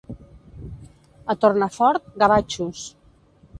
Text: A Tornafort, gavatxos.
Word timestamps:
A 1.33 1.35
Tornafort, 1.45 2.09
gavatxos. 2.25 2.85